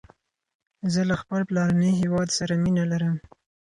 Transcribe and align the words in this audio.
زه 0.93 1.01
له 1.09 1.15
خپل 1.21 1.41
پلارنی 1.49 1.91
هیواد 2.01 2.27
سره 2.37 2.53
مینه 2.63 2.83
لرم 2.91 3.15